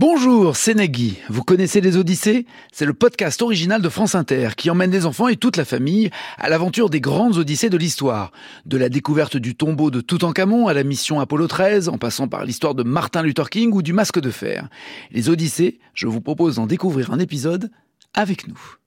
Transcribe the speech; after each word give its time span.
Bonjour, 0.00 0.56
c'est 0.56 0.74
Nagui. 0.74 1.18
Vous 1.28 1.42
connaissez 1.42 1.80
les 1.80 1.96
Odyssées? 1.96 2.46
C'est 2.70 2.84
le 2.84 2.94
podcast 2.94 3.42
original 3.42 3.82
de 3.82 3.88
France 3.88 4.14
Inter 4.14 4.50
qui 4.56 4.70
emmène 4.70 4.92
les 4.92 5.06
enfants 5.06 5.26
et 5.26 5.34
toute 5.34 5.56
la 5.56 5.64
famille 5.64 6.10
à 6.36 6.48
l'aventure 6.48 6.88
des 6.88 7.00
grandes 7.00 7.36
Odyssées 7.36 7.68
de 7.68 7.76
l'histoire. 7.76 8.30
De 8.64 8.76
la 8.76 8.90
découverte 8.90 9.36
du 9.36 9.56
tombeau 9.56 9.90
de 9.90 10.00
Toutankhamon 10.00 10.68
à 10.68 10.72
la 10.72 10.84
mission 10.84 11.18
Apollo 11.18 11.48
13, 11.48 11.88
en 11.88 11.98
passant 11.98 12.28
par 12.28 12.44
l'histoire 12.44 12.76
de 12.76 12.84
Martin 12.84 13.22
Luther 13.22 13.50
King 13.50 13.72
ou 13.72 13.82
du 13.82 13.92
masque 13.92 14.20
de 14.20 14.30
fer. 14.30 14.68
Les 15.10 15.30
Odyssées, 15.30 15.80
je 15.94 16.06
vous 16.06 16.20
propose 16.20 16.54
d'en 16.54 16.68
découvrir 16.68 17.12
un 17.12 17.18
épisode 17.18 17.68
avec 18.14 18.46
nous. 18.46 18.77